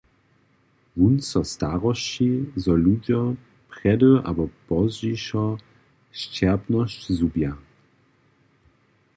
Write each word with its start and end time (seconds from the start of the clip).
Wón 0.99 1.15
so 1.29 1.41
starosći, 1.53 2.29
zo 2.63 2.73
ludźo 2.85 3.19
prjedy 3.71 4.11
abo 4.29 4.45
pozdźišo 4.67 5.45
sćerpnosć 6.19 6.99
zhubja. 7.17 7.51